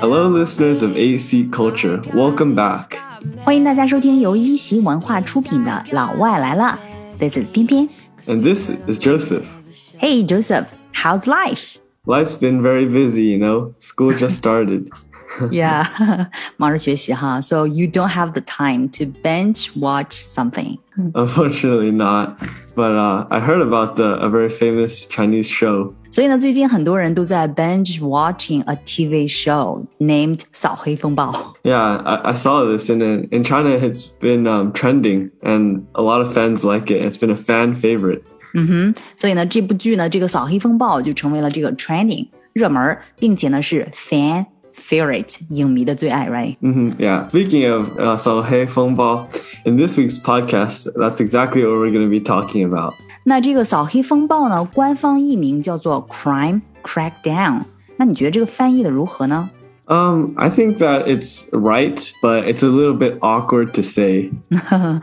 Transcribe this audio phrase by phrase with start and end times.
[0.00, 2.00] Hello, listeners of AC Culture.
[2.14, 2.96] Welcome back.
[3.44, 6.80] 欢迎大家收听由一席文化出品的《老外来了》。
[7.18, 7.86] This is 翩翩。
[8.26, 9.44] And this is Joseph.
[9.98, 10.68] Hey, Joseph.
[10.94, 11.76] How's life?
[12.06, 13.72] Life's been very busy, you know.
[13.78, 14.88] School just started.
[15.51, 15.85] Yeah，
[16.57, 20.77] 忙着学习哈，So you don't have the time to binge watch something.
[21.13, 22.37] Unfortunately, not.
[22.73, 25.93] But uh, I heard about the a very famous Chinese show.
[26.09, 31.53] 所以呢，最近很多人都在 binge watching a TV show named 扫黑风暴。
[31.63, 36.01] Yeah, I, I saw this, and in, in China, it's been um, trending, and a
[36.01, 37.03] lot of fans like it.
[37.03, 38.21] It's been a fan favorite.
[39.17, 46.56] 所以呢，这部剧呢，这个扫黑风暴就成为了这个 trending 热门儿，并且呢是 fan favorite 影迷的最爱，right?
[46.60, 47.28] Mm yeah.
[47.28, 49.26] Speaking of uh, Saohei Fengbao,
[49.64, 52.94] in this week's podcast, that's exactly what we're going to be talking about.
[56.08, 57.64] Crime Crackdown。
[57.96, 59.50] 那你觉得这个翻译的如何呢
[59.86, 64.30] ？um, I think that it's right, but it's a little bit awkward to say.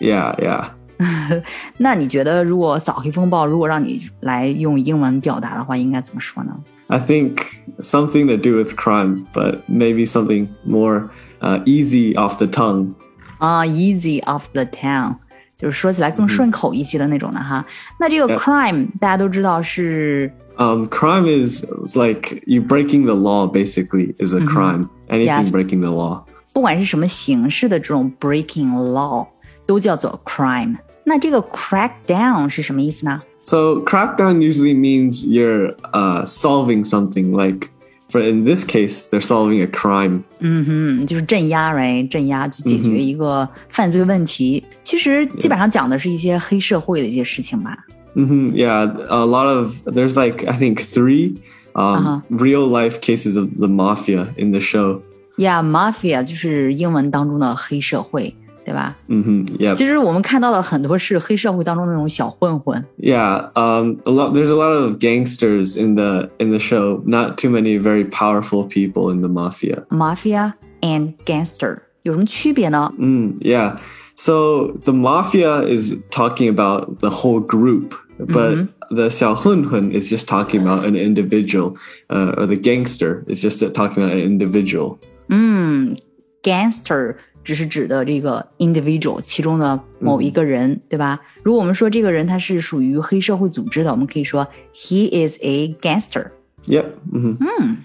[0.00, 0.70] Yeah, yeah.
[1.77, 6.55] 那你觉得如果扫黑风暴如果让你来用英文表达的话，应该怎么说呢？
[6.87, 7.37] I think
[7.81, 12.93] something to do with crime, but maybe something more uh, easy off the tongue.
[13.39, 15.15] 啊，easy off the tongue，
[15.55, 17.65] 就是说起来更顺口一些的那种的哈。
[17.99, 18.39] 那这个 Yeah.
[18.39, 23.47] crime 大家都知道是 Um, crime is it's like you breaking the law.
[23.51, 24.89] Basically, is a crime.
[25.07, 25.49] Anything Yeah.
[25.49, 26.25] breaking the law.
[26.53, 29.25] 不管是什么形式的这种 breaking law，
[29.65, 30.75] 都叫做 crime。
[31.05, 33.21] 那这个 crackdown 是什么意思呢？
[33.43, 37.31] So crackdown usually means you're uh, solving something.
[37.35, 37.69] Like
[38.11, 40.21] for in this case, they're solving a crime.
[40.39, 42.07] 嗯，就是镇压，right？
[42.07, 44.63] 镇压去解决一个犯罪问题。
[44.83, 47.77] 其实基本上讲的是一些黑社会的一些事情吧。
[48.13, 51.37] hmm yeah, a lot of there's like I think 3
[51.73, 55.01] um, real life cases of the mafia in the show.
[55.37, 58.35] Yeah，mafia 就是英文当中的黑社会，
[58.65, 58.95] 对吧？
[59.07, 62.83] hmm yeah, 其实我们看到的很多是黑社会当中那种小混混。
[62.97, 63.49] yeah.
[63.55, 64.33] Um, a lot.
[64.33, 67.01] There's a lot of gangsters in the in the show.
[67.05, 69.85] Not too many very powerful people in the mafia.
[69.89, 72.93] Mafia and gangster 有什么区别呢？
[72.99, 73.77] Mm, yeah.
[74.15, 80.61] So the mafia is talking about the whole group, but the xiaohunhun is just talking
[80.61, 81.75] about an individual,
[82.09, 84.99] uh, or the gangster is just talking about an individual.
[85.29, 85.95] 嗯，
[86.43, 87.15] gangster
[87.45, 91.19] 只是指的这个 individual 其中的某一个人，对吧？
[91.43, 96.31] 如果我们说这个人他是属于黑社会组织的，我们可以说 he is a gangster。
[96.65, 96.85] Yep.
[97.11, 97.77] hmm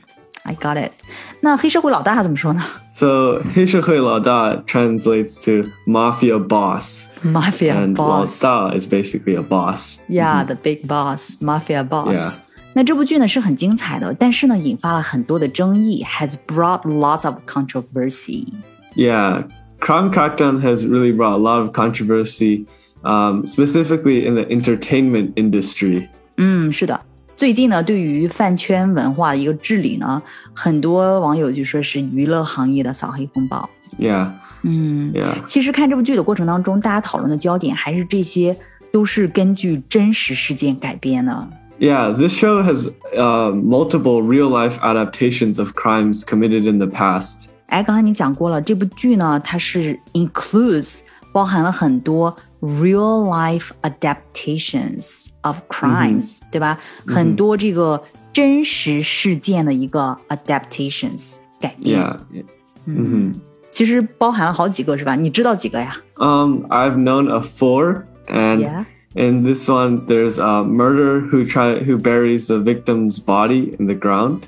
[0.42, 0.92] I got it。
[1.40, 2.62] 那黑社会老大怎么说呢
[2.92, 8.44] So 黑社会老大 translates to mafia boss, ？Mafia and boss。
[8.44, 9.98] lao da is basically a boss.
[10.08, 12.38] Yeah, the big boss, mafia boss.
[12.38, 12.42] Yeah.
[12.74, 18.46] 那这部剧呢是很精彩的，但是呢引发了很多的争议，has brought lots of controversy。
[18.94, 19.44] Yeah,
[19.80, 22.66] Crime Crackdown has really brought a lot of controversy,
[23.02, 26.08] um, specifically in the entertainment industry.
[26.36, 27.00] 嗯，是的。
[27.36, 30.22] 最近呢，对于饭圈文化的一个治理呢，
[30.54, 33.68] 很多网友就说是娱乐行业的扫黑风暴。
[33.98, 34.30] Yeah,
[34.62, 35.44] 嗯， yeah.
[35.44, 38.56] 其实看这部剧的过程当中，大家讨论的焦点还是这些
[38.90, 41.48] 都是根据真实事件改编的。
[41.78, 47.49] Yeah, this show has uh, multiple real life adaptations of crimes committed in the past.
[47.70, 51.00] 哎，刚才你讲过了，这部剧呢，它是 includes
[51.32, 56.78] 包含了很多 real life adaptations of crimes，、对吧？
[57.06, 58.02] 很多这个
[58.32, 62.00] 真实事件的一个 adaptations 改编。
[62.00, 62.44] Yeah.
[62.86, 63.34] hmm
[63.70, 65.16] 其实包含了好几个是吧？
[65.16, 68.84] 你知道几个呀 Um, I've known of four, and Yeah.
[69.14, 73.94] in this one, there's a murderer who try who buries the victim's body in the
[73.94, 74.46] ground.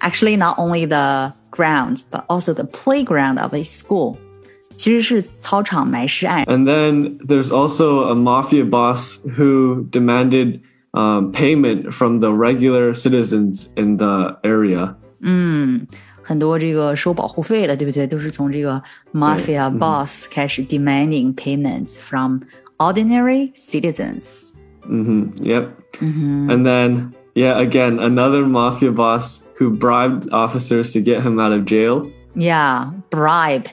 [0.00, 4.16] ？Actually, not only the ground, but also the playground of a school，
[4.76, 6.44] 其实是操场埋尸案。
[6.44, 10.60] And then there's also a mafia boss who demanded
[10.92, 14.94] um, payment from the regular citizens in the area.
[16.22, 18.06] 很多这个收保护费的，对不对？
[18.06, 18.80] 都是从这个
[19.12, 22.40] mafia boss 开始 demanding payments from
[22.78, 24.54] ordinary citizens。
[24.84, 25.76] hmm Yep.
[26.00, 31.64] And then, yeah, again, another mafia boss who bribed officers to get him out of
[31.64, 32.10] jail.
[32.34, 33.66] Yeah, bribe，、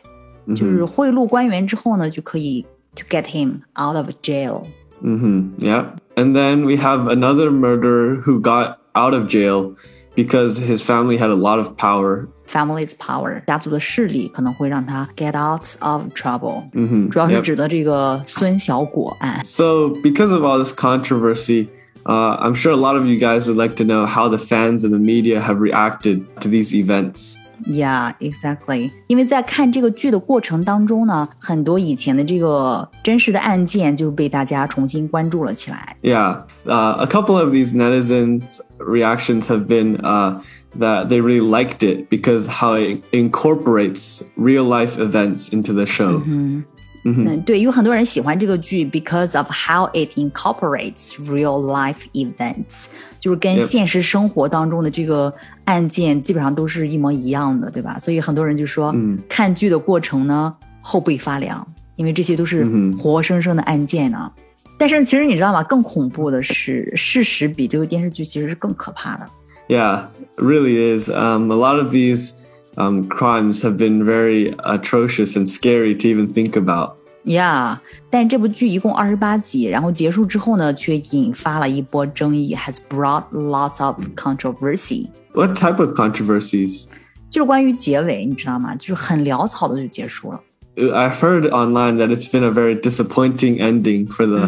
[0.56, 2.66] 就是贿赂官员之后呢，就可以
[2.96, 4.66] to get him out of jail。
[5.02, 5.86] hmm Yeah.
[6.16, 9.76] And then we have another murderer who got out of jail
[10.16, 12.28] because his family had a lot of power.
[12.52, 16.64] family's power，家族的势力可能会让他 get out of trouble。
[16.74, 19.42] 嗯哼，主要是指的这个孙小果案。
[19.46, 21.68] So because of all this controversy.
[22.10, 24.86] Uh, I'm sure a lot of you guys would like to know how the fans
[24.86, 27.36] and the media have reacted to these events.
[27.66, 28.92] Yeah, exactly.
[29.08, 35.98] 因为在看这个剧的过程当中呢，很多以前的这个真实的案件就被大家重新关注了起来。
[36.02, 40.40] Yeah, uh, a couple of these netizens' reactions have been uh,
[40.79, 46.21] that they really liked it because how it incorporates real life events into the show.
[46.21, 46.63] Mm-hmm.
[47.05, 52.87] 嗯，对，有很多人喜欢这个剧，because of how it incorporates real life events，
[53.19, 55.35] 就是跟现实生活当中的这个
[55.65, 57.99] 案件基本上都是一模一样的，对吧？
[57.99, 61.67] 所以很多人就说，嗯，看剧的过程呢后背发凉，
[61.97, 62.65] 因为这些都是
[62.97, 64.31] 活生生的案件呢。
[64.79, 65.61] 但是其实你知道吗？
[65.65, 69.29] 更恐怖的是，事实比这个电视剧其实是更可怕的。
[69.68, 70.08] Yeah,
[70.38, 71.10] really is.
[71.10, 72.34] Um, a lot of these
[72.78, 76.98] um, crimes have been very atrocious and scary to even think about.
[77.26, 77.80] Yeah，
[78.10, 85.08] 但这部剧一共二十八集，然后结束之后呢，却引发了一波争议，has brought lots of controversy.
[85.34, 86.86] What type of controversies?
[87.30, 88.74] 就是关于结尾，你知道吗？
[88.78, 90.40] 就是很潦草的就结束了。
[90.78, 94.48] I've heard online that it's been a very disappointing ending for the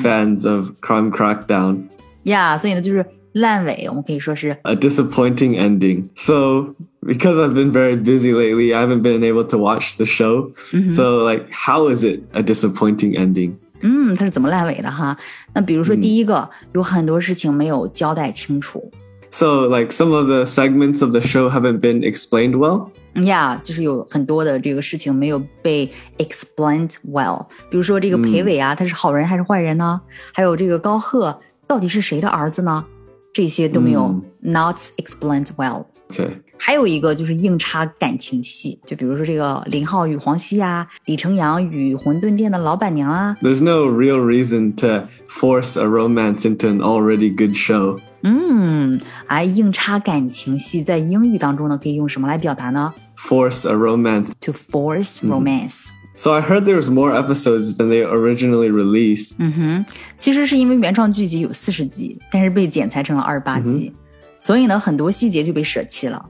[0.00, 1.88] fans of Crime Crackdown.
[2.22, 3.04] Yeah，所以呢，就是
[3.34, 6.08] 烂尾，我们可以说是 a disappointing ending.
[6.16, 10.52] So because I've been very busy lately, I haven't been able to watch the show.
[10.72, 10.90] Mm-hmm.
[10.90, 13.52] So like, how is it a disappointing ending?
[13.82, 15.16] 嗯，它是怎么烂尾的哈？
[15.54, 18.90] 那比如说第一个，嗯、有很多事情没有交代清楚。
[19.30, 22.88] So like some of the segments of the show haven't been explained well.
[23.14, 27.46] Yeah，就是有很多的这个事情没有被 explained well。
[27.70, 30.00] 比如说这个裴伟啊，他是好人还是坏人呢？
[30.34, 32.84] 还有这个高贺到底是谁的儿子呢？
[33.34, 36.40] 这些都没有 not explained well。Okay.
[36.58, 43.36] 还有一个就是硬插感情戏，就比如说这个林浩与黄西啊，李成阳与馄饨店的老板娘啊。
[43.40, 48.00] There's no real reason to force a romance into an already good show.
[48.22, 52.92] 嗯，哎，硬插感情戏在英语当中呢，可以用什么来表达呢？
[53.16, 54.26] Force a romance.
[54.40, 55.86] To force romance.
[56.14, 59.32] So I heard there was more episodes than they originally released.
[59.38, 59.86] 嗯哼，
[60.18, 63.92] 其实是因为原创剧集有四十集，但是被剪裁成了二十八集，
[64.38, 66.26] 所以呢，很多细节就被舍弃了。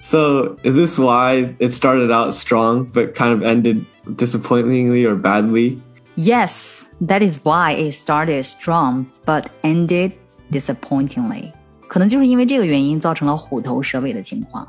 [0.00, 3.84] So is this why it started out strong but kind of ended
[4.16, 5.78] disappointingly or badly?
[6.16, 10.12] Yes, that is why it started strong but ended
[10.50, 11.52] disappointingly.
[11.86, 14.66] 可能就是因为这个原因造成了虎头蛇尾的情况。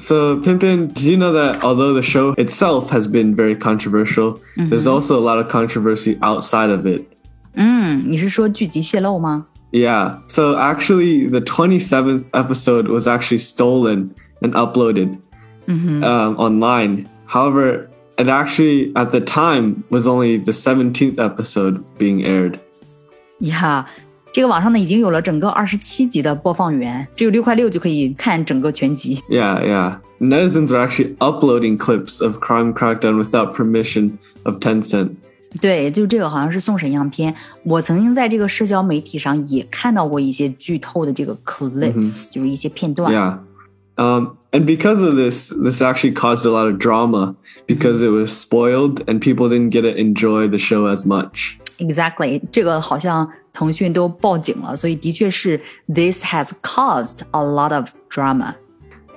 [0.00, 4.68] So, Pianpian, did you know that although the show itself has been very controversial, mm-hmm.
[4.68, 7.12] there's also a lot of controversy outside of it?
[9.72, 10.20] Yeah.
[10.28, 15.20] So, actually, the 27th episode was actually stolen and uploaded
[15.66, 16.04] mm-hmm.
[16.04, 17.08] um, online.
[17.26, 22.60] However, it actually, at the time, was only the 17th episode being aired.
[23.40, 23.86] Yeah.
[24.37, 29.21] 这个网上呢已经有了整个二十七集的播放源，只有六块六就可以看整个全集。
[29.29, 29.99] Yeah, yeah.
[30.19, 35.11] Netizens are actually uploading clips of Crime Crackdown without permission of Tencent.
[35.61, 37.35] 对，就这个好像是送审样片。
[37.63, 43.13] 我曾经在这个社交媒体上也看到过一些剧透的这个 clips，、嗯、就是一些片段。
[43.13, 43.37] Yeah.
[43.95, 47.35] Um, and because of this, this actually caused a lot of drama
[47.67, 51.59] because it was spoiled and people didn't get to enjoy the show as much.
[51.79, 58.53] Exactly，这个好像腾讯都报警了，所以的确是 this has caused a lot of drama。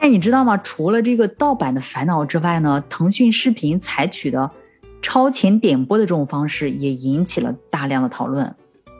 [0.00, 0.56] 但你知道吗？
[0.58, 4.50] 除了这个盗版的烦恼之外呢，腾讯视频采取的
[5.02, 8.54] 超前点播的这种方式也引起了大量的讨论。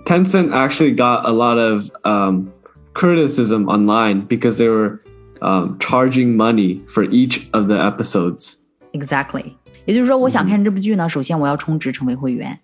[0.04, 2.48] Tencent actually got a lot of um,
[2.94, 5.00] criticism online because they were
[5.40, 8.54] um, charging money for each of the episodes.
[8.92, 9.54] Exactly.
[9.84, 12.58] 也就是说，我想看这部剧呢，首先我要充值成为会员。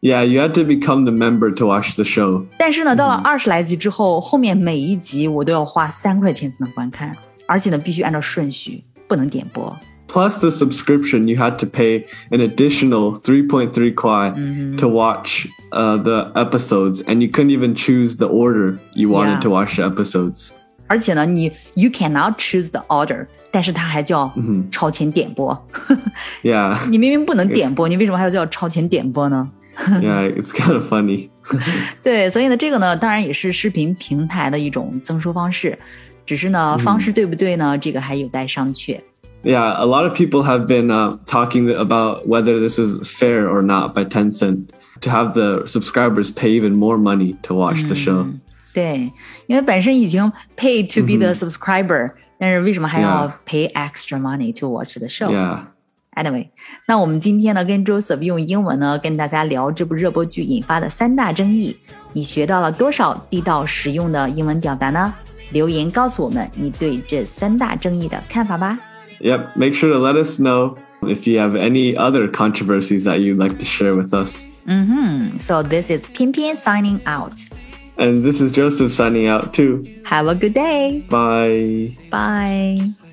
[0.00, 2.44] Yeah, you had to become the member to watch the show.
[2.58, 7.16] 但是呢，到了二十来集之后，后面每一集我都要花三块钱才能观看，
[7.46, 9.74] 而且呢，必须按照顺序，不能点播。
[10.06, 14.76] Plus the subscription, you had to pay an additional 3.3 kwai mm-hmm.
[14.76, 19.40] to watch uh, the episodes, and you couldn't even choose the order you wanted yeah.
[19.40, 20.50] to watch the episodes.
[20.86, 24.30] 而且呢，你 you cannot choose the order，但是它还叫
[24.70, 25.66] 超前点播。
[26.42, 29.50] yeah，你明明不能点播，你为什么还要叫超前点播呢
[30.00, 31.30] ？yeah, it's kind of funny.
[32.02, 35.78] 对，所以呢，这个呢，当然也是视频平台的一种增收方式，
[36.24, 37.76] 只是呢，方式对不对呢？
[37.76, 39.00] 这个还有待商榷。
[39.42, 43.94] Yeah, a lot of people have been uh, talking about whether this is fair or not
[43.94, 44.68] by Tencent
[45.02, 48.26] to have the subscribers pay even more money to watch the show.
[48.72, 49.12] 对，
[49.46, 55.30] 因为本身已经 pay to be the subscriber，、 但是为什么还要 pay extra money to watch the show?
[56.15, 56.49] Anyway，
[56.87, 61.75] 那我们今天呢，跟 Joseph 用英文呢跟大家聊这部热播剧引发的三大争议。
[62.13, 65.13] 你学到了多少地道实用的英文表达呢？
[65.51, 68.77] 留言告诉我们你对这三大争议的看法吧。
[69.21, 73.57] Yep, make sure to let us know if you have any other controversies that you'd like
[73.57, 74.51] to share with us.
[74.67, 75.37] Mm-hmm.
[75.39, 77.39] So this is Pianpian signing out.
[77.97, 79.83] And this is Joseph signing out too.
[80.05, 81.03] Have a good day.
[81.09, 81.91] Bye.
[82.09, 83.08] Bye.